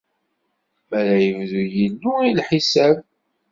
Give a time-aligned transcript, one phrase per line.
[0.89, 2.95] Mi ara ibdu Yillu i lḥisab.